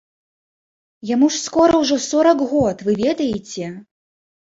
[1.09, 3.65] Яму ж скора ўжо сорак год, вы ведаеце?